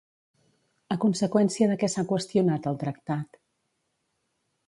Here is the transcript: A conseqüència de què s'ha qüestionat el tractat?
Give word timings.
A 0.95 0.95
conseqüència 1.03 1.67
de 1.71 1.75
què 1.83 1.89
s'ha 1.95 2.05
qüestionat 2.13 2.67
el 2.73 2.81
tractat? 2.85 3.41